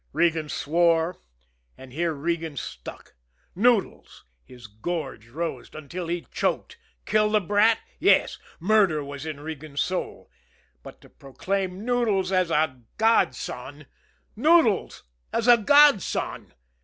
Regan 0.13 0.49
swore 0.49 1.19
and 1.77 1.93
here 1.93 2.11
Regan 2.11 2.57
stuck. 2.57 3.13
Noodles! 3.53 4.25
His 4.43 4.65
gorge 4.65 5.27
rose 5.27 5.69
until 5.75 6.07
he 6.07 6.25
choked. 6.31 6.79
Kill 7.05 7.29
the 7.29 7.39
brat? 7.39 7.77
Yes 7.99 8.39
murder 8.59 9.03
was 9.03 9.27
in 9.27 9.39
Regan's 9.41 9.81
soul. 9.81 10.31
But 10.81 11.01
to 11.01 11.09
proclaim 11.11 11.85
Noodles 11.85 12.31
as 12.31 12.49
a 12.49 12.81
godson 12.97 13.85
Noodles 14.35 15.03
as 15.31 15.47
a 15.47 15.57
godson! 15.59 16.55